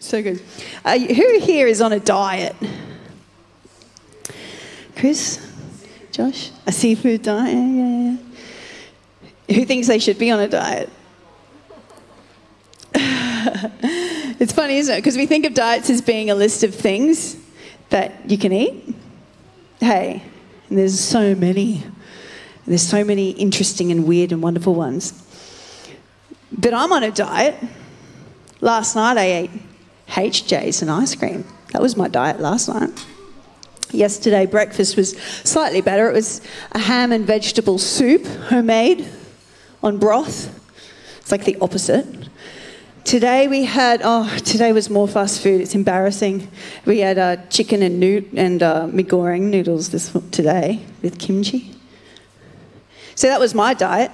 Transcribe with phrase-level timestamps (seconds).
[0.00, 0.40] So good.
[0.84, 2.54] Uh, who here is on a diet?
[4.96, 5.44] Chris?
[6.12, 6.50] Josh?
[6.66, 7.54] A seafood diet?
[7.54, 8.16] Yeah, yeah,
[9.48, 9.54] yeah.
[9.56, 10.90] Who thinks they should be on a diet?
[12.94, 14.98] it's funny, isn't it?
[14.98, 17.36] Because we think of diets as being a list of things
[17.90, 18.94] that you can eat.
[19.80, 20.22] Hey,
[20.68, 21.82] and there's so many.
[22.66, 25.24] There's so many interesting and weird and wonderful ones.
[26.52, 27.56] But I'm on a diet.
[28.60, 29.50] Last night I ate
[30.08, 31.44] HJs and ice cream.
[31.72, 32.90] That was my diet last night.
[33.90, 36.10] Yesterday, breakfast was slightly better.
[36.10, 36.40] It was
[36.72, 39.08] a ham and vegetable soup, homemade,
[39.82, 40.54] on broth.
[41.20, 42.06] It's like the opposite.
[43.04, 45.62] Today we had, oh, today was more fast food.
[45.62, 46.50] It's embarrassing.
[46.84, 51.74] We had uh, chicken and noot and uh, goreng noodles this today with kimchi.
[53.14, 54.10] So that was my diet.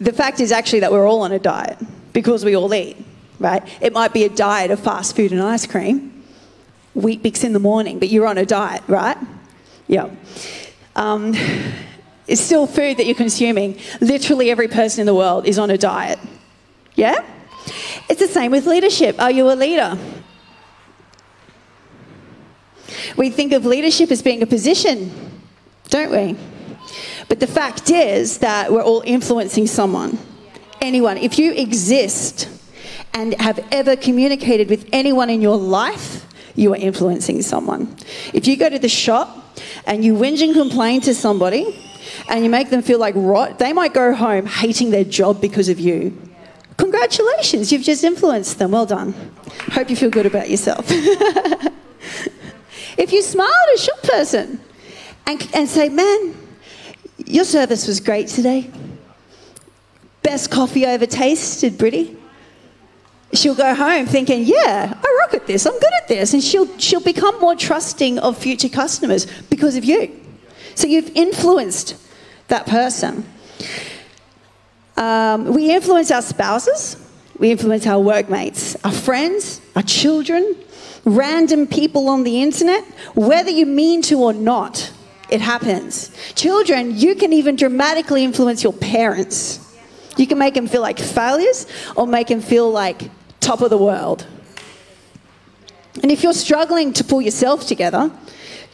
[0.00, 1.78] The fact is actually that we're all on a diet
[2.14, 2.96] because we all eat
[3.40, 3.66] right?
[3.80, 6.22] It might be a diet of fast food and ice cream,
[6.94, 9.16] Weet-Bix in the morning, but you're on a diet, right?
[9.88, 10.10] Yeah.
[10.94, 11.34] Um,
[12.28, 13.80] it's still food that you're consuming.
[14.00, 16.18] Literally every person in the world is on a diet.
[16.94, 17.24] Yeah?
[18.08, 19.20] It's the same with leadership.
[19.20, 19.98] Are you a leader?
[23.16, 25.10] We think of leadership as being a position,
[25.88, 26.36] don't we?
[27.28, 30.18] But the fact is that we're all influencing someone,
[30.80, 31.16] anyone.
[31.16, 32.48] If you exist,
[33.14, 37.96] and have ever communicated with anyone in your life, you are influencing someone.
[38.32, 41.76] If you go to the shop and you whinge and complain to somebody
[42.28, 45.68] and you make them feel like rot, they might go home hating their job because
[45.68, 46.16] of you.
[46.76, 48.70] Congratulations, you've just influenced them.
[48.72, 49.14] Well done.
[49.72, 50.86] Hope you feel good about yourself.
[52.96, 54.60] if you smile at a shop person
[55.26, 56.36] and, and say, man,
[57.26, 58.70] your service was great today.
[60.22, 62.19] Best coffee I ever tasted, Britty
[63.32, 66.34] she'll go home thinking, yeah, I rock at this, I'm good at this.
[66.34, 70.18] And she'll, she'll become more trusting of future customers because of you.
[70.74, 71.96] So you've influenced
[72.48, 73.24] that person.
[74.96, 76.96] Um, we influence our spouses,
[77.38, 80.56] we influence our workmates, our friends, our children,
[81.04, 82.84] random people on the internet,
[83.14, 84.92] whether you mean to or not.
[85.30, 86.10] It happens.
[86.34, 89.66] Children, you can even dramatically influence your parents.
[90.16, 91.66] You can make them feel like failures
[91.96, 93.10] or make them feel like
[93.50, 94.28] top of the world.
[96.04, 98.12] And if you're struggling to pull yourself together,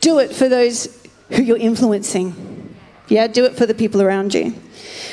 [0.03, 2.75] do it for those who you're influencing.
[3.09, 4.55] Yeah, do it for the people around you.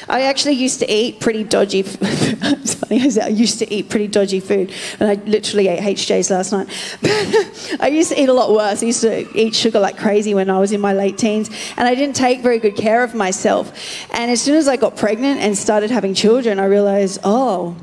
[0.10, 1.80] I actually used to eat pretty dodgy.
[1.86, 6.52] it's funny I used to eat pretty dodgy food, and I literally ate HJs last
[6.52, 6.68] night.
[7.80, 8.84] I used to eat a lot worse.
[8.84, 11.88] I used to eat sugar like crazy when I was in my late teens, and
[11.88, 13.72] I didn't take very good care of myself.
[14.12, 17.78] And as soon as I got pregnant and started having children, I realized, oh,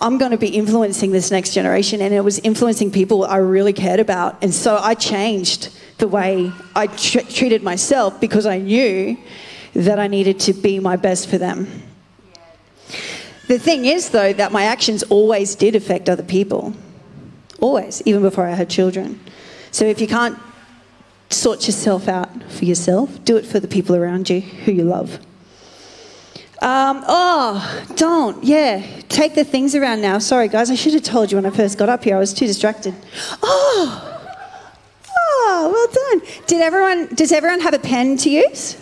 [0.00, 3.72] I'm going to be influencing this next generation, and it was influencing people I really
[3.72, 4.42] cared about.
[4.42, 9.18] And so I changed the way I tr- treated myself because I knew
[9.74, 11.82] that I needed to be my best for them.
[13.48, 16.74] The thing is, though, that my actions always did affect other people.
[17.60, 19.18] Always, even before I had children.
[19.72, 20.38] So if you can't
[21.30, 25.18] sort yourself out for yourself, do it for the people around you who you love.
[26.60, 28.42] Um, oh, don't.
[28.42, 28.84] Yeah.
[29.08, 30.18] Take the things around now.
[30.18, 30.70] Sorry, guys.
[30.70, 32.16] I should have told you when I first got up here.
[32.16, 32.94] I was too distracted.
[33.42, 34.04] Oh.
[35.10, 36.44] Oh, well done.
[36.46, 38.76] Did everyone, does everyone have a pen to use?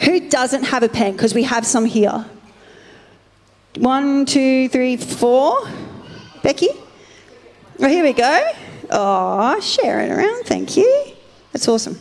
[0.00, 1.12] Who doesn't have a pen?
[1.12, 2.24] Because we have some here.
[3.76, 5.68] One, two, three, four.
[6.42, 6.68] Becky?
[7.78, 8.52] Oh, here we go.
[8.90, 10.46] Oh, share it around.
[10.46, 11.12] Thank you.
[11.52, 12.00] That's awesome.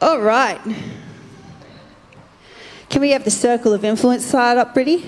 [0.00, 0.60] All right.
[2.94, 5.04] Can we have the circle of influence slide up, Brittany?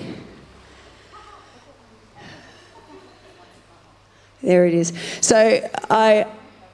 [4.43, 4.91] There it is.
[5.21, 6.27] So I,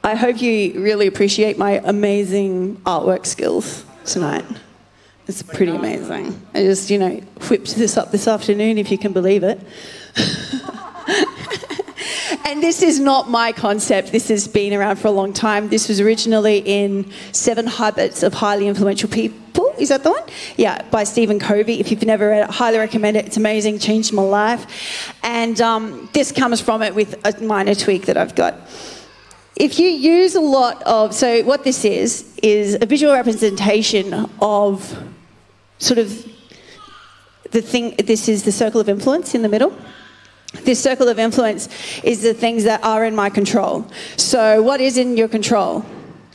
[0.04, 4.44] I hope you really appreciate my amazing artwork skills tonight.
[5.28, 6.42] It's pretty amazing.
[6.56, 9.62] I just, you know, whipped this up this afternoon, if you can believe it.
[12.48, 14.12] and this is not my concept.
[14.12, 15.70] This has been around for a long time.
[15.70, 19.43] This was originally in Seven Habits of Highly Influential People
[19.78, 20.24] is that the one?
[20.58, 21.80] Yeah, by Stephen Covey.
[21.80, 23.26] If you've never read it, highly recommend it.
[23.26, 25.14] It's amazing, changed my life.
[25.24, 28.56] And um, this comes from it with a minor tweak that I've got.
[29.56, 34.98] If you use a lot of, so what this is, is a visual representation of
[35.78, 36.10] sort of
[37.52, 39.78] the thing, this is the circle of influence in the middle.
[40.62, 41.70] This circle of influence
[42.04, 43.88] is the things that are in my control.
[44.18, 45.86] So, what is in your control?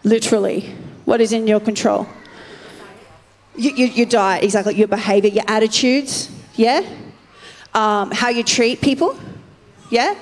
[0.04, 0.74] Literally,
[1.04, 2.06] what is in your control?
[3.58, 6.80] You, you, your diet, exactly, your behavior, your attitudes, yeah?
[7.74, 9.18] Um, how you treat people,
[9.90, 10.14] yeah?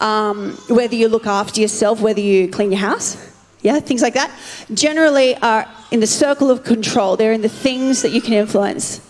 [0.00, 3.28] Um, whether you look after yourself, whether you clean your house,
[3.60, 4.30] yeah, things like that,
[4.72, 7.16] generally are in the circle of control.
[7.16, 9.06] They're in the things that you can influence.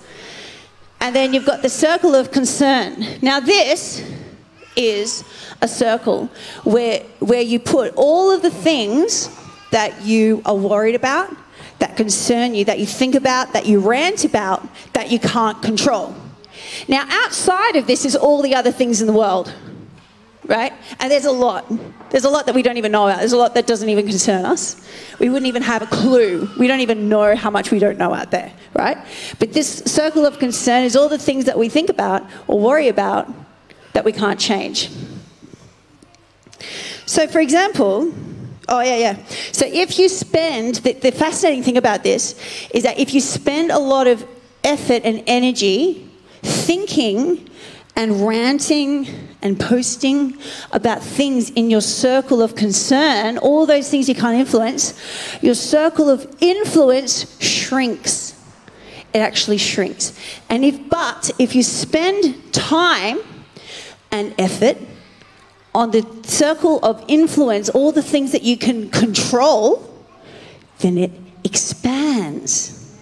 [1.00, 3.04] And then you've got the circle of concern.
[3.22, 4.02] Now, this
[4.74, 5.22] is
[5.62, 6.28] a circle
[6.64, 9.30] where, where you put all of the things
[9.70, 11.30] that you are worried about,
[11.78, 16.14] that concern you, that you think about, that you rant about, that you can't control.
[16.88, 19.52] Now, outside of this is all the other things in the world,
[20.46, 20.72] right?
[20.98, 21.70] And there's a lot.
[22.10, 23.18] There's a lot that we don't even know about.
[23.18, 24.84] There's a lot that doesn't even concern us.
[25.18, 26.48] We wouldn't even have a clue.
[26.58, 28.98] We don't even know how much we don't know out there, right?
[29.38, 32.88] But this circle of concern is all the things that we think about or worry
[32.88, 33.32] about
[33.92, 34.90] that we can't change.
[37.06, 38.12] So, for example,
[38.68, 39.24] oh, yeah, yeah.
[39.52, 42.34] So, if you spend, the, the fascinating thing about this
[42.70, 44.26] is that if you spend a lot of
[44.64, 46.08] effort and energy
[46.42, 47.48] thinking
[47.96, 49.08] and ranting
[49.42, 50.38] and posting
[50.72, 54.94] about things in your circle of concern, all those things you can't influence,
[55.42, 58.34] your circle of influence shrinks.
[59.12, 60.18] It actually shrinks.
[60.48, 63.18] And if, but if you spend time
[64.10, 64.76] and effort
[65.74, 69.84] on the circle of influence, all the things that you can control,
[70.78, 71.12] then it
[71.44, 72.96] expands.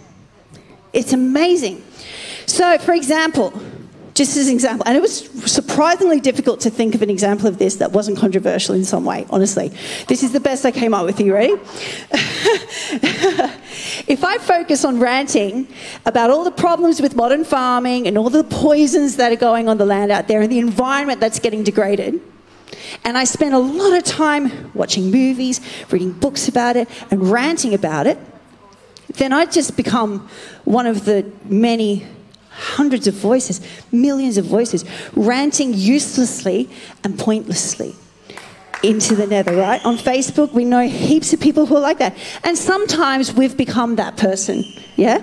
[0.92, 1.84] It's amazing.
[2.46, 3.52] So, for example,
[4.14, 7.58] just as an example, and it was surprisingly difficult to think of an example of
[7.58, 9.70] this that wasn't controversial in some way, honestly.
[10.08, 11.20] This is the best I came up with.
[11.20, 11.52] Are you ready?
[14.08, 15.68] if I focus on ranting
[16.06, 19.76] about all the problems with modern farming and all the poisons that are going on
[19.76, 22.18] the land out there and the environment that's getting degraded,
[23.04, 25.60] and I spend a lot of time watching movies,
[25.90, 28.18] reading books about it, and ranting about it,
[29.14, 30.28] then I just become
[30.64, 32.06] one of the many
[32.50, 33.60] hundreds of voices,
[33.92, 34.84] millions of voices,
[35.14, 36.68] ranting uselessly
[37.04, 37.94] and pointlessly
[38.82, 39.84] into the nether, right?
[39.84, 42.16] On Facebook, we know heaps of people who are like that.
[42.44, 44.64] And sometimes we've become that person,
[44.96, 45.22] yeah?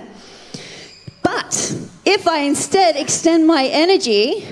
[1.22, 4.46] But if I instead extend my energy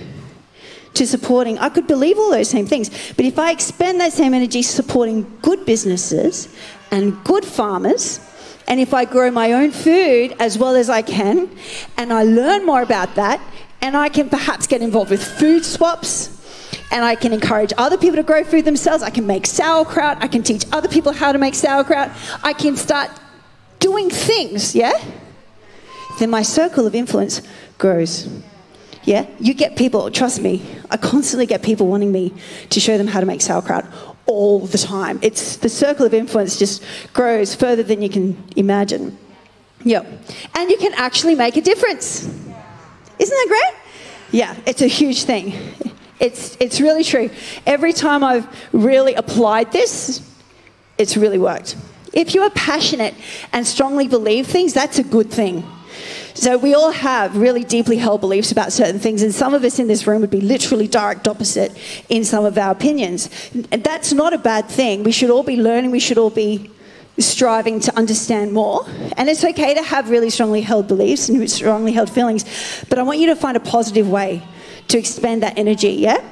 [0.95, 2.91] to supporting, I could believe all those same things.
[3.15, 6.55] But if I expend that same energy supporting good businesses
[6.91, 8.21] and good farmers,
[8.69, 11.51] and if I grow my own food as well as I can,
[11.97, 13.41] and I learn more about that,
[13.81, 16.29] and I can perhaps get involved with food swaps,
[16.91, 19.03] and I can encourage other people to grow food themselves.
[19.03, 20.19] I can make sauerkraut.
[20.21, 22.11] I can teach other people how to make sauerkraut.
[22.43, 23.11] I can start
[23.79, 24.93] doing things, yeah?
[26.19, 27.43] Then my circle of influence
[27.79, 28.29] grows.
[29.05, 29.27] Yeah?
[29.41, 32.33] You get people, trust me, I constantly get people wanting me
[32.71, 33.85] to show them how to make sauerkraut
[34.27, 35.19] all the time.
[35.23, 36.83] It's the circle of influence just
[37.13, 39.19] grows further than you can imagine.
[39.85, 40.07] Yep.
[40.55, 42.23] And you can actually make a difference.
[42.23, 43.81] Isn't that great?
[44.31, 45.55] Yeah, it's a huge thing.
[46.21, 47.31] It's, it's really true.
[47.67, 50.23] Every time I've really applied this,
[50.97, 51.77] it's really worked.
[52.13, 53.15] If you are passionate
[53.53, 55.65] and strongly believe things, that's a good thing.
[56.35, 59.79] So we all have really deeply held beliefs about certain things, and some of us
[59.79, 61.77] in this room would be literally direct opposite
[62.09, 63.29] in some of our opinions.
[63.71, 65.03] And that's not a bad thing.
[65.05, 66.71] We should all be learning, we should all be
[67.19, 68.87] striving to understand more.
[69.17, 72.45] And it's okay to have really strongly held beliefs and strongly held feelings,
[72.89, 74.43] but I want you to find a positive way
[74.89, 76.23] to expend that energy, yeah?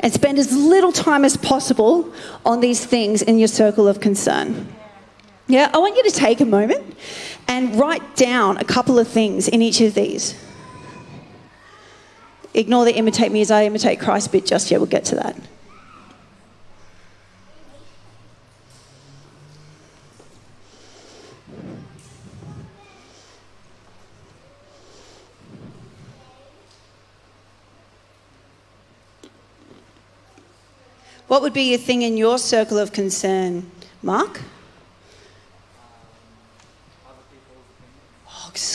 [0.00, 2.12] And spend as little time as possible
[2.44, 4.68] on these things in your circle of concern.
[5.46, 6.96] Yeah, I want you to take a moment
[7.50, 10.40] and write down a couple of things in each of these.
[12.54, 15.36] Ignore the imitate me as I imitate Christ bit just yet, we'll get to that.
[31.26, 33.68] What would be a thing in your circle of concern,
[34.02, 34.40] Mark?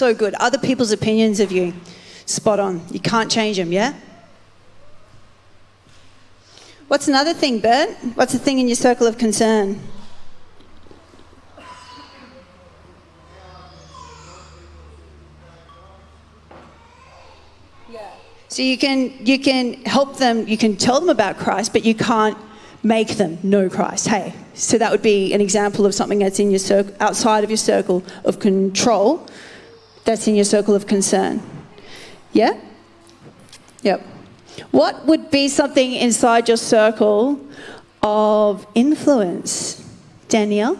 [0.05, 0.35] So good.
[0.35, 1.73] Other people's opinions of you,
[2.27, 2.79] spot on.
[2.91, 3.95] You can't change them, yeah?
[6.87, 7.89] What's another thing, Bert?
[8.13, 9.79] What's the thing in your circle of concern?
[17.89, 18.11] Yeah.
[18.47, 21.95] So you can you can help them, you can tell them about Christ, but you
[21.95, 22.37] can't
[22.83, 24.07] make them know Christ.
[24.07, 27.49] Hey, so that would be an example of something that's in your circle, outside of
[27.49, 29.27] your circle of control,
[30.05, 31.41] that's in your circle of concern.
[32.31, 32.53] Yeah?
[33.81, 34.05] Yep.
[34.71, 37.39] What would be something inside your circle
[38.01, 39.83] of influence?
[40.29, 40.77] Danielle?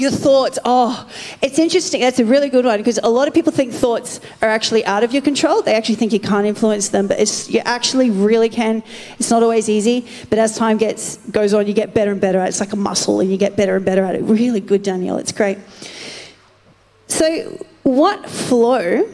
[0.00, 0.58] Your thoughts.
[0.64, 1.06] Oh,
[1.42, 2.00] it's interesting.
[2.00, 5.04] That's a really good one because a lot of people think thoughts are actually out
[5.04, 5.60] of your control.
[5.60, 8.82] They actually think you can't influence them, but it's, you actually really can.
[9.18, 12.38] It's not always easy, but as time gets goes on, you get better and better
[12.38, 12.48] at it.
[12.48, 14.22] It's like a muscle, and you get better and better at it.
[14.22, 15.18] Really good, Danielle.
[15.18, 15.58] It's great.
[17.08, 19.06] So, what flow?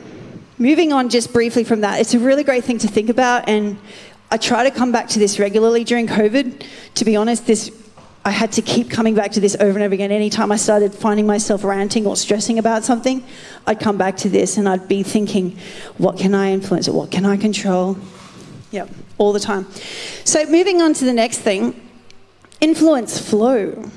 [0.57, 3.77] Moving on just briefly from that, it's a really great thing to think about, and
[4.31, 6.65] I try to come back to this regularly during COVID.
[6.95, 7.73] To be honest, this
[8.27, 10.11] I had to keep coming back to this over and over again.
[10.11, 13.23] Anytime I started finding myself ranting or stressing about something,
[13.69, 15.57] I'd come back to this and I'd be thinking,
[15.97, 16.89] what can I influence?
[16.89, 17.97] What can I control?
[18.73, 19.71] Yep, all the time.
[20.25, 21.81] So, moving on to the next thing
[22.61, 23.89] influence flow.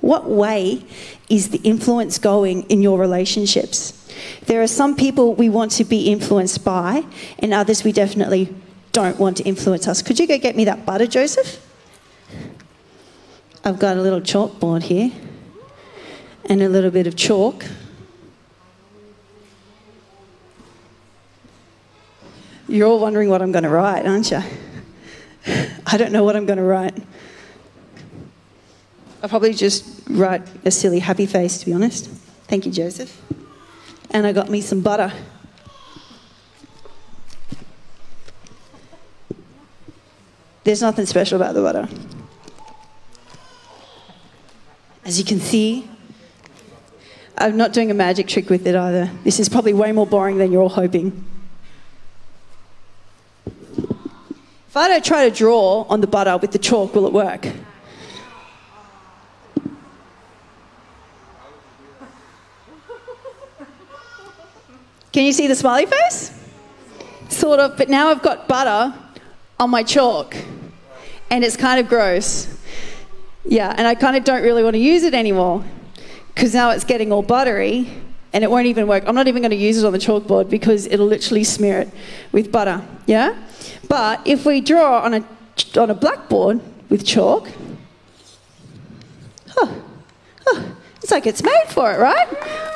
[0.00, 0.84] What way
[1.28, 4.14] is the influence going in your relationships?
[4.46, 7.04] There are some people we want to be influenced by,
[7.40, 8.54] and others we definitely
[8.92, 10.02] don't want to influence us.
[10.02, 11.66] Could you go get me that butter, Joseph?
[13.62, 15.12] I've got a little chalkboard here
[16.46, 17.66] and a little bit of chalk.
[22.68, 24.42] You're all wondering what I'm going to write, aren't you?
[25.86, 26.96] I don't know what I'm going to write.
[29.22, 32.06] I'll probably just write a silly happy face, to be honest.
[32.48, 33.20] Thank you, Joseph.
[34.10, 35.12] And I got me some butter.
[40.64, 41.88] There's nothing special about the butter.
[45.10, 45.90] As you can see,
[47.36, 49.10] I'm not doing a magic trick with it either.
[49.24, 51.24] This is probably way more boring than you're all hoping.
[53.44, 57.42] If I don't try to draw on the butter with the chalk, will it work?
[65.12, 66.40] Can you see the smiley face?
[67.30, 68.96] Sort of, but now I've got butter
[69.58, 70.36] on my chalk
[71.32, 72.59] and it's kind of gross.
[73.44, 75.64] Yeah, and I kind of don't really want to use it anymore
[76.34, 77.88] because now it's getting all buttery
[78.32, 79.04] and it won't even work.
[79.06, 81.90] I'm not even going to use it on the chalkboard because it'll literally smear it
[82.32, 82.82] with butter.
[83.06, 83.36] Yeah?
[83.88, 85.24] But if we draw on a,
[85.78, 87.48] on a blackboard with chalk,
[89.56, 89.82] oh,
[90.46, 92.28] oh, it's like it's made for it, right?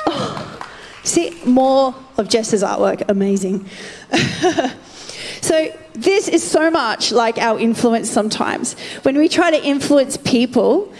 [0.07, 0.69] Oh,
[1.03, 3.07] see, more of Jess's artwork.
[3.07, 3.69] Amazing.
[5.45, 8.73] So, this is so much like our influence sometimes.
[9.03, 10.91] When we try to influence people,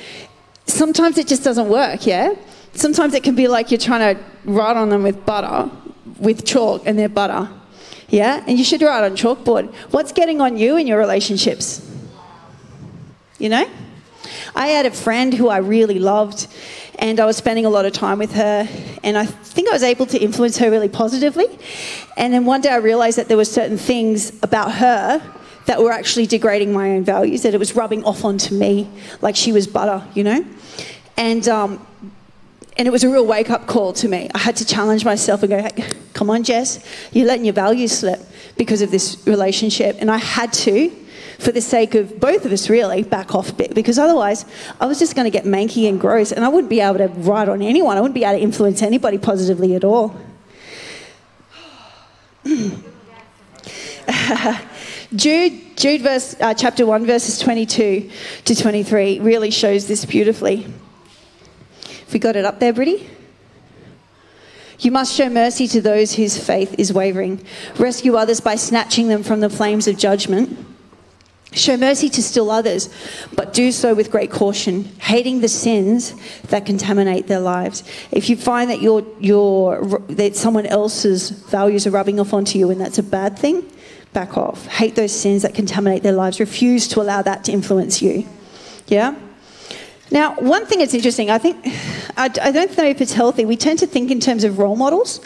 [0.67, 2.35] sometimes it just doesn't work, yeah?
[2.75, 5.71] Sometimes it can be like you're trying to write on them with butter,
[6.19, 7.49] with chalk, and they're butter,
[8.09, 8.43] yeah?
[8.45, 9.73] And you should write on chalkboard.
[9.89, 11.81] What's getting on you in your relationships?
[13.39, 13.67] You know?
[14.55, 16.45] I had a friend who I really loved,
[16.99, 18.69] and I was spending a lot of time with her,
[19.03, 21.47] and I think I was able to influence her really positively.
[22.17, 25.21] And then one day I realized that there were certain things about her
[25.65, 28.89] that were actually degrading my own values, that it was rubbing off onto me
[29.21, 30.45] like she was butter, you know?
[31.17, 31.85] And, um,
[32.77, 34.29] and it was a real wake up call to me.
[34.33, 37.91] I had to challenge myself and go, hey, come on, Jess, you're letting your values
[37.97, 38.19] slip
[38.57, 39.97] because of this relationship.
[39.99, 40.91] And I had to
[41.39, 44.45] for the sake of both of us, really, back off a bit because otherwise
[44.79, 47.07] I was just going to get manky and gross and I wouldn't be able to
[47.07, 47.97] write on anyone.
[47.97, 50.15] I wouldn't be able to influence anybody positively at all.
[55.15, 58.09] Jude, Jude verse, uh, chapter 1, verses 22
[58.45, 60.57] to 23 really shows this beautifully.
[60.57, 63.09] Have we got it up there, Britty?
[64.79, 67.43] You must show mercy to those whose faith is wavering.
[67.77, 70.74] Rescue others by snatching them from the flames of judgment.
[71.55, 72.89] Show mercy to still others,
[73.33, 76.13] but do so with great caution, hating the sins
[76.49, 77.83] that contaminate their lives.
[78.11, 82.69] If you find that your your that someone else's values are rubbing off onto you
[82.71, 83.71] and that's a bad thing,
[84.11, 84.65] back off.
[84.67, 86.39] Hate those sins that contaminate their lives.
[86.39, 88.27] Refuse to allow that to influence you.
[88.87, 89.15] Yeah?
[90.11, 91.57] Now, one thing that's interesting, I think,
[92.17, 93.43] I, I, don't know if it's healthy.
[93.43, 95.19] We tend to think in terms of role models,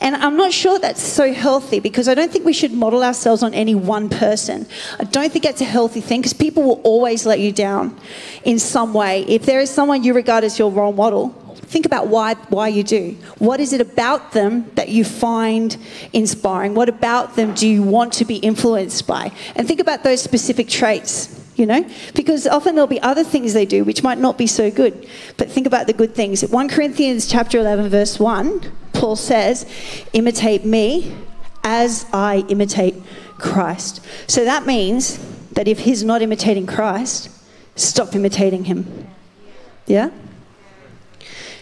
[0.00, 3.42] and I'm not sure that's so healthy because I don't think we should model ourselves
[3.42, 4.66] on any one person.
[4.98, 7.98] I don't think that's a healthy thing because people will always let you down
[8.44, 9.22] in some way.
[9.22, 12.82] If there is someone you regard as your role model, think about why, why you
[12.82, 13.16] do.
[13.38, 15.76] What is it about them that you find
[16.12, 16.74] inspiring?
[16.74, 19.32] What about them do you want to be influenced by?
[19.56, 21.84] And think about those specific traits you know?
[22.14, 25.06] Because often there'll be other things they do which might not be so good.
[25.36, 26.42] But think about the good things.
[26.42, 29.66] 1 Corinthians chapter 11 verse 1, Paul says,
[30.14, 31.12] "Imitate me
[31.62, 32.94] as I imitate
[33.36, 35.18] Christ." So that means
[35.52, 37.28] that if he's not imitating Christ,
[37.76, 39.06] stop imitating him.
[39.86, 40.08] Yeah?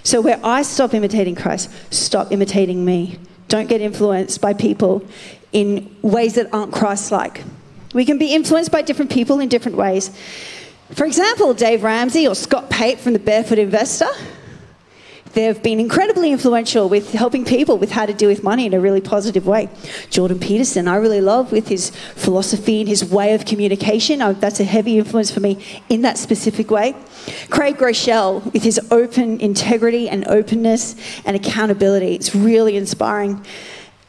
[0.05, 3.19] So where I stop imitating Christ, stop imitating me.
[3.49, 5.02] Don't get influenced by people
[5.52, 7.43] in ways that aren't Christ like.
[7.95, 10.11] We can be influenced by different people in different ways.
[10.92, 14.09] For example, Dave Ramsey or Scott Pape from the Barefoot Investor.
[15.35, 18.80] They've been incredibly influential with helping people with how to deal with money in a
[18.80, 19.68] really positive way.
[20.09, 24.18] Jordan Peterson, I really love with his philosophy and his way of communication.
[24.40, 26.97] That's a heavy influence for me in that specific way.
[27.50, 32.14] Craig Groeschel with his open integrity and openness and accountability.
[32.14, 33.45] It's really inspiring.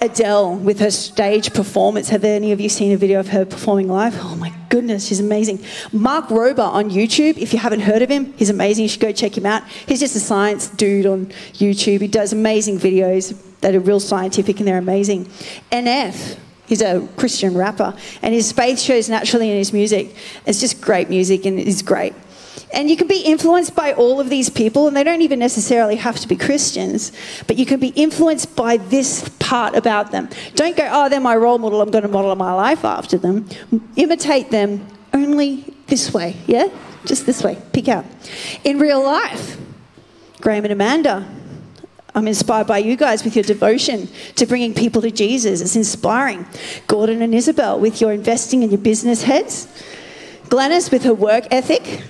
[0.02, 2.10] Adele with her stage performance.
[2.10, 4.16] Have any of you seen a video of her performing live?
[4.20, 5.60] Oh my goodness, she's amazing.
[5.92, 8.84] Mark Rober on YouTube, if you haven't heard of him, he's amazing.
[8.84, 9.68] You should go check him out.
[9.68, 12.02] He's just a science dude on YouTube.
[12.02, 15.26] He does amazing videos that are real scientific and they're amazing.
[15.72, 16.38] NF,
[16.70, 20.16] He's a Christian rapper, and his faith shows naturally in his music.
[20.46, 22.14] It's just great music, and it's great.
[22.72, 25.96] And you can be influenced by all of these people, and they don't even necessarily
[25.96, 27.12] have to be Christians,
[27.48, 30.30] but you can be influenced by this part about them.
[30.54, 33.48] Don't go, oh, they're my role model, I'm going to model my life after them.
[33.96, 36.68] Imitate them only this way, yeah?
[37.06, 38.06] Just this way, pick out.
[38.64, 39.58] In real life,
[40.42, 41.28] Graham and Amanda,
[42.14, 45.62] I'm inspired by you guys with your devotion to bringing people to Jesus.
[45.62, 46.46] It's inspiring.
[46.88, 49.68] Gordon and Isabel with your investing in your business heads.
[50.46, 52.04] Glennis with her work ethic.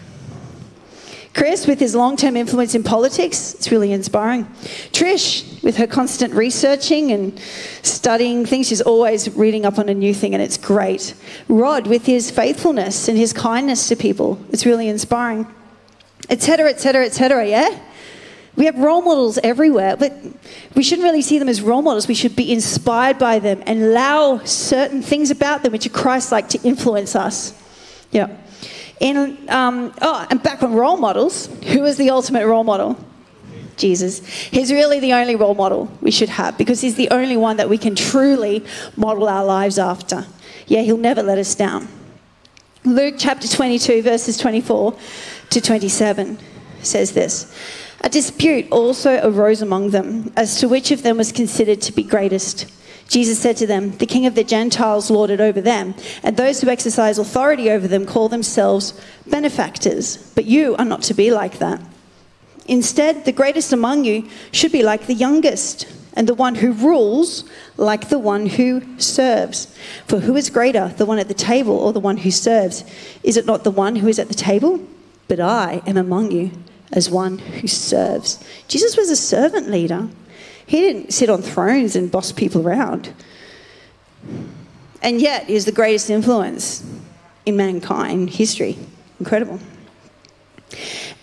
[1.34, 4.46] Chris, with his long term influence in politics, it's really inspiring.
[4.92, 7.40] Trish, with her constant researching and
[7.84, 11.14] studying things, she's always reading up on a new thing, and it's great.
[11.48, 15.48] Rod, with his faithfulness and his kindness to people, it's really inspiring.
[16.30, 17.80] Etc., etc., etc., yeah?
[18.56, 20.14] We have role models everywhere, but
[20.76, 22.10] we shouldn't really see them as role models.
[22.10, 26.32] We should be inspired by them and allow certain things about them which are Christ
[26.34, 27.54] like to influence us.
[28.12, 28.36] Yeah.
[29.00, 32.98] In, um, oh, and back on role models, who is the ultimate role model?
[33.78, 34.26] Jesus.
[34.28, 37.70] He's really the only role model we should have because he's the only one that
[37.70, 38.66] we can truly
[38.98, 40.26] model our lives after.
[40.68, 41.88] Yeah, he'll never let us down.
[42.84, 44.98] Luke chapter 22, verses 24
[45.50, 46.38] to 27
[46.82, 47.54] says this
[48.02, 52.04] A dispute also arose among them as to which of them was considered to be
[52.04, 52.72] greatest.
[53.10, 56.62] Jesus said to them, The king of the Gentiles lord it over them, and those
[56.62, 60.32] who exercise authority over them call themselves benefactors.
[60.36, 61.82] But you are not to be like that.
[62.68, 67.50] Instead, the greatest among you should be like the youngest, and the one who rules
[67.78, 69.76] like the one who serves.
[70.06, 72.84] For who is greater, the one at the table or the one who serves?
[73.24, 74.86] Is it not the one who is at the table?
[75.28, 76.52] But I am among you
[76.92, 78.44] as one who serves.
[78.68, 80.10] Jesus was a servant leader.
[80.70, 83.12] He didn't sit on thrones and boss people around.
[85.02, 86.86] And yet, is the greatest influence
[87.44, 88.78] in mankind history.
[89.20, 89.60] Incredible.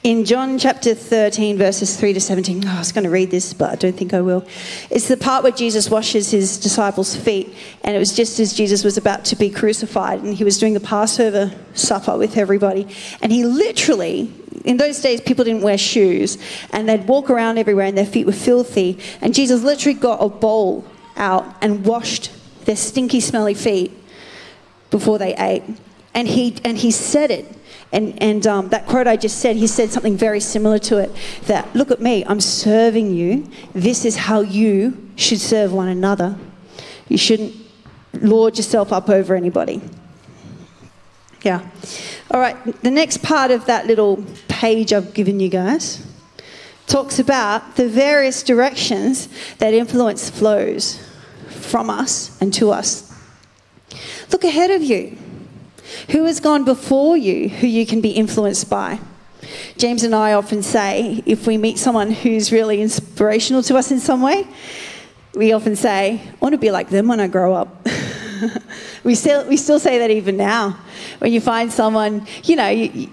[0.07, 3.53] In John chapter 13, verses 3 to 17, oh, I was going to read this,
[3.53, 4.47] but I don't think I will.
[4.89, 8.85] It's the part where Jesus washes his disciples' feet, and it was just as Jesus
[8.85, 12.87] was about to be crucified, and he was doing the Passover supper with everybody.
[13.21, 14.33] And he literally
[14.65, 16.39] in those days, people didn't wear shoes
[16.71, 19.01] and they'd walk around everywhere and their feet were filthy.
[19.21, 20.85] And Jesus literally got a bowl
[21.17, 22.31] out and washed
[22.65, 23.93] their stinky, smelly feet
[24.91, 25.65] before they ate.
[26.15, 27.56] And he, and he said it.
[27.93, 31.11] And, and um, that quote I just said, he said something very similar to it
[31.45, 33.49] that, look at me, I'm serving you.
[33.73, 36.37] This is how you should serve one another.
[37.09, 37.55] You shouldn't
[38.15, 39.81] lord yourself up over anybody.
[41.43, 41.69] Yeah.
[42.31, 46.05] All right, the next part of that little page I've given you guys
[46.87, 51.01] talks about the various directions that influence flows
[51.49, 53.13] from us and to us.
[54.33, 55.19] Look ahead of you.
[56.11, 59.01] Who has gone before you who you can be influenced by?
[59.77, 64.01] James and I often say if we meet someone who's really inspirational to us in
[64.01, 64.47] some way,
[65.35, 67.87] we often say, I want to be like them when I grow up.
[69.05, 70.79] we, still, we still say that even now.
[71.19, 73.11] When you find someone, you know, you,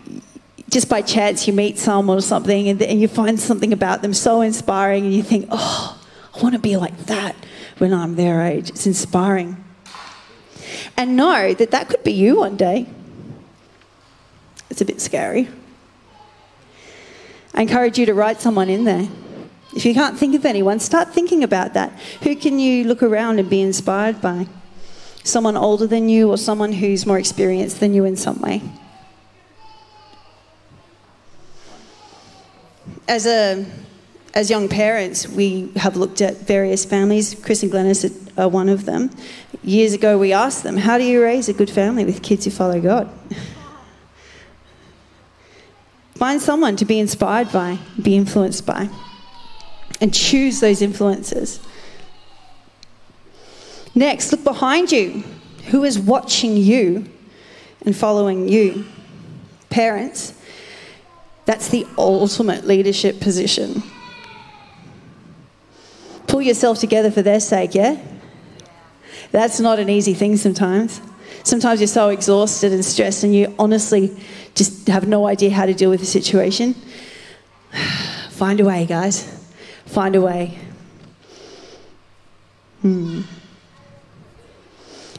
[0.70, 4.14] just by chance you meet someone or something and, and you find something about them
[4.14, 6.02] so inspiring and you think, oh,
[6.34, 7.36] I want to be like that
[7.78, 8.70] when I'm their age.
[8.70, 9.63] It's inspiring.
[10.98, 12.88] And know that that could be you one day.
[14.70, 15.50] It's a bit scary.
[17.54, 19.08] I encourage you to write someone in there.
[19.76, 21.92] If you can't think of anyone, start thinking about that.
[22.22, 24.48] Who can you look around and be inspired by?
[25.24, 28.62] someone older than you or someone who's more experienced than you in some way.
[33.08, 33.66] As a
[34.36, 37.36] as young parents, we have looked at various families.
[37.36, 38.04] Chris and Glennis
[38.36, 39.12] are one of them.
[39.64, 42.52] Years ago, we asked them, How do you raise a good family with kids who
[42.52, 43.10] follow God?
[46.16, 48.90] Find someone to be inspired by, be influenced by,
[50.02, 51.60] and choose those influences.
[53.96, 55.24] Next, look behind you.
[55.68, 57.10] Who is watching you
[57.86, 58.86] and following you?
[59.70, 60.34] Parents,
[61.46, 63.82] that's the ultimate leadership position.
[66.28, 67.98] pull yourself together for their sake, yeah?
[69.34, 71.02] That's not an easy thing sometimes.
[71.42, 74.16] Sometimes you're so exhausted and stressed, and you honestly
[74.54, 76.76] just have no idea how to deal with the situation.
[78.30, 79.24] Find a way, guys.
[79.88, 80.60] Find a way.
[82.84, 83.22] Hmm.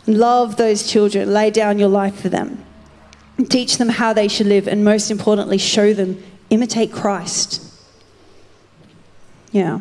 [0.07, 1.33] Love those children.
[1.33, 2.65] Lay down your life for them.
[3.49, 7.61] Teach them how they should live, and most importantly, show them imitate Christ.
[9.51, 9.81] Yeah.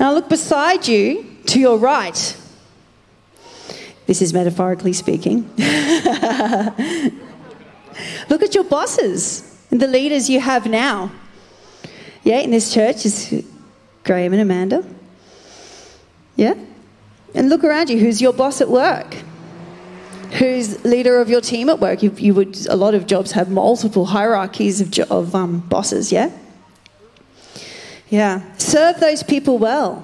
[0.00, 2.36] Now look beside you to your right.
[4.10, 5.48] This is metaphorically speaking.
[8.28, 11.12] look at your bosses and the leaders you have now.
[12.24, 13.44] Yeah, in this church is
[14.02, 14.84] Graham and Amanda.
[16.34, 16.54] Yeah?
[17.36, 18.00] And look around you.
[18.00, 19.14] Who's your boss at work?
[20.40, 22.02] Who's leader of your team at work?
[22.02, 22.66] You, you would.
[22.66, 26.10] A lot of jobs have multiple hierarchies of, of um, bosses.
[26.10, 26.36] Yeah.
[28.08, 28.42] Yeah.
[28.56, 30.02] Serve those people well.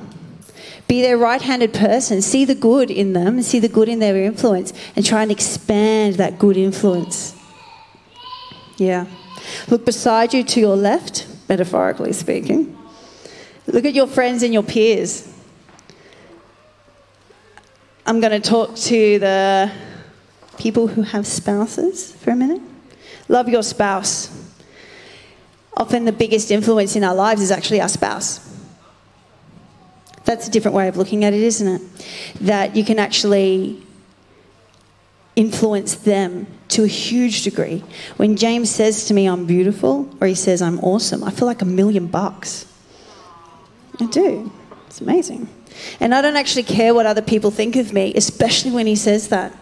[0.88, 2.22] Be their right-handed person.
[2.22, 3.42] See the good in them.
[3.42, 7.34] See the good in their influence, and try and expand that good influence.
[8.76, 9.06] Yeah.
[9.68, 12.76] Look beside you to your left, metaphorically speaking.
[13.66, 15.32] Look at your friends and your peers.
[18.06, 19.72] I'm going to talk to the
[20.58, 22.62] people who have spouses for a minute.
[23.28, 24.30] Love your spouse.
[25.76, 28.45] Often the biggest influence in our lives is actually our spouse.
[30.26, 31.82] That's a different way of looking at it, isn't it?
[32.42, 33.82] That you can actually
[35.36, 37.84] influence them to a huge degree.
[38.16, 41.62] When James says to me, I'm beautiful, or he says, I'm awesome, I feel like
[41.62, 42.66] a million bucks.
[44.00, 44.50] I do.
[44.86, 45.48] It's amazing.
[46.00, 49.28] And I don't actually care what other people think of me, especially when he says
[49.28, 49.54] that.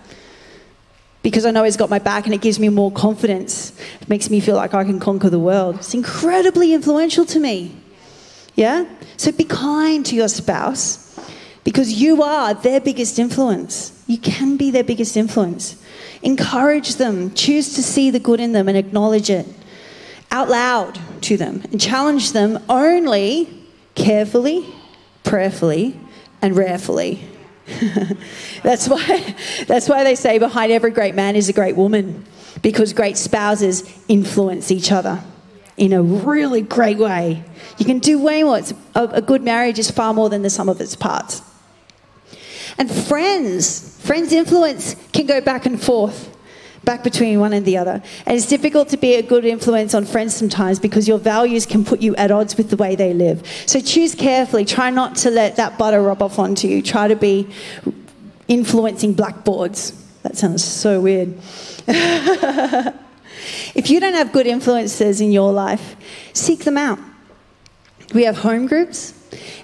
[1.22, 3.78] Because I know he's got my back and it gives me more confidence.
[4.00, 5.76] It makes me feel like I can conquer the world.
[5.76, 7.76] It's incredibly influential to me.
[8.54, 8.84] Yeah?
[9.16, 11.18] So be kind to your spouse
[11.64, 14.02] because you are their biggest influence.
[14.06, 15.82] You can be their biggest influence.
[16.22, 19.46] Encourage them, choose to see the good in them and acknowledge it
[20.30, 23.48] out loud to them and challenge them only
[23.94, 24.66] carefully,
[25.22, 25.98] prayerfully,
[26.42, 27.24] and rarely.
[28.62, 29.34] that's why
[29.66, 32.24] that's why they say behind every great man is a great woman
[32.62, 35.22] because great spouses influence each other
[35.76, 37.42] in a really great way.
[37.78, 38.60] You can do way more.
[38.94, 41.42] A, good marriage is far more than the sum of its parts.
[42.78, 46.30] And friends, friends' influence can go back and forth
[46.84, 48.02] back between one and the other.
[48.26, 51.84] And it's difficult to be a good influence on friends sometimes because your values can
[51.84, 53.46] put you at odds with the way they live.
[53.66, 54.64] So choose carefully.
[54.64, 56.82] Try not to let that butter rub off onto you.
[56.82, 57.48] Try to be
[58.48, 59.92] influencing blackboards.
[60.22, 61.34] That sounds so weird.
[63.74, 65.96] if you don't have good influences in your life,
[66.32, 66.98] seek them out.
[68.12, 69.14] We have home groups.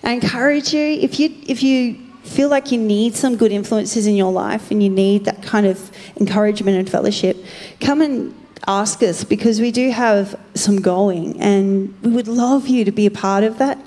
[0.03, 4.15] I encourage you if you if you feel like you need some good influences in
[4.15, 7.37] your life and you need that kind of encouragement and fellowship,
[7.81, 8.35] come and
[8.67, 13.07] ask us because we do have some going and we would love you to be
[13.07, 13.79] a part of that.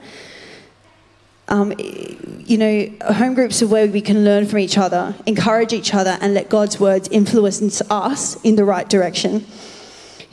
[1.47, 5.93] Um, you know, home groups are where we can learn from each other, encourage each
[5.93, 9.45] other, and let God's words influence us in the right direction.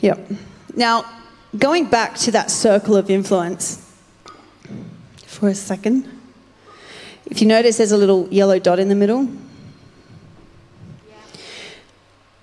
[0.00, 0.30] Yep.
[0.76, 1.04] Now,
[1.58, 3.86] going back to that circle of influence
[5.40, 6.06] for a second.
[7.26, 9.28] If you notice, there's a little yellow dot in the middle.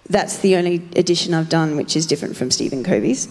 [0.10, 3.28] That's the only addition I've done which is different from Stephen Covey's.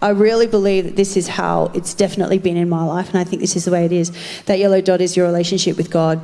[0.00, 3.24] I really believe that this is how it's definitely been in my life, and I
[3.24, 4.10] think this is the way it is.
[4.46, 6.18] That yellow dot is your relationship with God.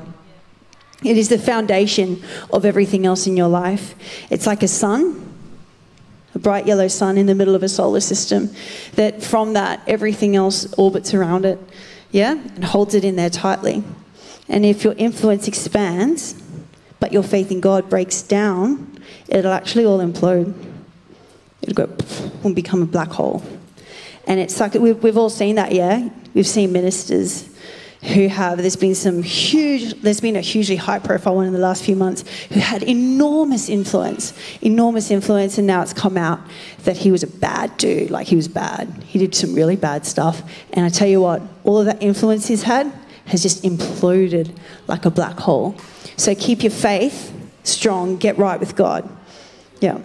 [1.04, 3.94] It is the foundation of everything else in your life.
[4.30, 5.35] It's like a sun,
[6.36, 8.50] a bright yellow sun in the middle of a solar system,
[8.94, 11.58] that from that, everything else orbits around it
[12.10, 13.82] yeah, and holds it in there tightly.
[14.48, 16.40] And if your influence expands,
[17.00, 20.54] but your faith in God breaks down, it'll actually all implode.
[21.62, 21.96] It'll go
[22.44, 23.42] and become a black hole.
[24.26, 26.08] And it's like we've, all seen that, yeah?
[26.34, 27.48] We've seen ministers
[28.02, 31.58] who have, there's been some huge, there's been a hugely high profile one in the
[31.58, 34.32] last few months who had enormous influence,
[34.62, 36.40] enormous influence, and now it's come out
[36.84, 38.88] that he was a bad dude, like he was bad.
[39.06, 40.42] He did some really bad stuff.
[40.72, 42.92] And I tell you what, all of that influence he's had
[43.26, 44.56] has just imploded
[44.86, 45.76] like a black hole.
[46.16, 47.32] So keep your faith
[47.64, 49.08] strong, get right with God.
[49.80, 49.98] Yeah.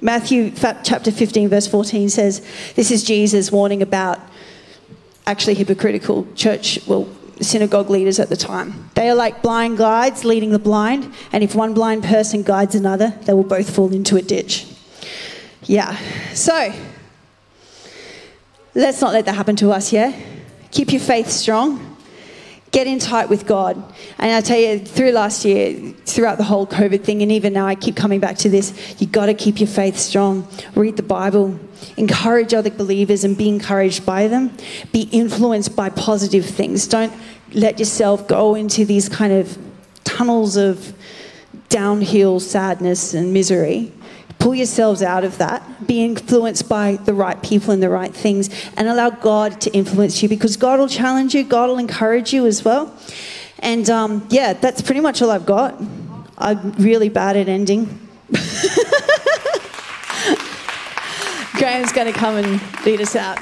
[0.00, 4.20] Matthew chapter 15, verse 14 says, This is Jesus warning about
[5.26, 7.08] actually hypocritical church, well,
[7.40, 8.90] synagogue leaders at the time.
[8.94, 13.10] They are like blind guides leading the blind, and if one blind person guides another,
[13.22, 14.66] they will both fall into a ditch.
[15.64, 15.96] Yeah.
[16.32, 16.72] So,
[18.74, 20.14] let's not let that happen to us, yeah?
[20.70, 21.93] Keep your faith strong.
[22.74, 23.76] Get in tight with God.
[24.18, 27.68] And I tell you, through last year, throughout the whole COVID thing, and even now,
[27.68, 29.00] I keep coming back to this.
[29.00, 30.48] You got to keep your faith strong.
[30.74, 31.58] Read the Bible.
[31.96, 34.56] Encourage other believers and be encouraged by them.
[34.92, 36.88] Be influenced by positive things.
[36.88, 37.12] Don't
[37.52, 39.56] let yourself go into these kind of
[40.02, 40.92] tunnels of
[41.68, 43.92] downhill sadness and misery.
[44.44, 45.86] Pull yourselves out of that.
[45.86, 50.22] Be influenced by the right people and the right things, and allow God to influence
[50.22, 52.94] you because God will challenge you, God will encourage you as well.
[53.60, 55.82] And um, yeah, that's pretty much all I've got.
[56.36, 57.86] I'm really bad at ending.
[61.54, 63.38] Graham's going to come and lead us out.